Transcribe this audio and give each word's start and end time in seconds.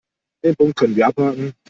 Den 0.43 0.55
Punkt 0.55 0.77
können 0.77 0.95
wir 0.95 1.05
abhaken. 1.05 1.53